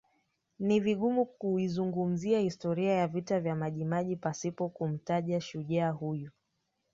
Ni 0.59 0.79
vigumu 0.79 1.25
kuizungumzia 1.25 2.39
Historia 2.39 2.91
ya 2.93 3.07
vita 3.07 3.39
vya 3.39 3.55
Majimaji 3.55 4.15
pasipo 4.15 4.69
kumtaja 4.69 5.41
Shujaa 5.41 5.89
huyu 5.91 6.31